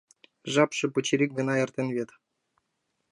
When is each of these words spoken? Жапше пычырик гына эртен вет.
Жапше 0.53 0.85
пычырик 0.93 1.31
гына 1.39 1.53
эртен 1.63 1.87
вет. 1.95 2.09